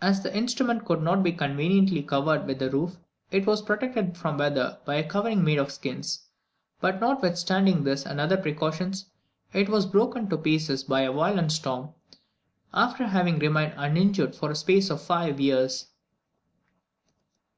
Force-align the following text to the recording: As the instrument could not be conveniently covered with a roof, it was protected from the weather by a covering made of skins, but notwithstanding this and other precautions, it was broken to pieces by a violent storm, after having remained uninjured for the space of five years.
As 0.00 0.22
the 0.22 0.34
instrument 0.34 0.86
could 0.86 1.02
not 1.02 1.22
be 1.22 1.32
conveniently 1.32 2.02
covered 2.02 2.46
with 2.46 2.62
a 2.62 2.70
roof, 2.70 2.96
it 3.30 3.46
was 3.46 3.60
protected 3.60 4.16
from 4.16 4.38
the 4.38 4.44
weather 4.44 4.78
by 4.86 4.94
a 4.94 5.06
covering 5.06 5.44
made 5.44 5.58
of 5.58 5.70
skins, 5.70 6.28
but 6.80 6.98
notwithstanding 6.98 7.84
this 7.84 8.06
and 8.06 8.18
other 8.18 8.38
precautions, 8.38 9.04
it 9.52 9.68
was 9.68 9.84
broken 9.84 10.30
to 10.30 10.38
pieces 10.38 10.82
by 10.82 11.02
a 11.02 11.12
violent 11.12 11.52
storm, 11.52 11.90
after 12.72 13.04
having 13.08 13.38
remained 13.38 13.74
uninjured 13.76 14.34
for 14.34 14.48
the 14.48 14.54
space 14.54 14.88
of 14.88 15.02
five 15.02 15.38
years. 15.38 15.88